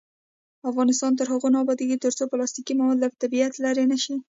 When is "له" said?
3.03-3.07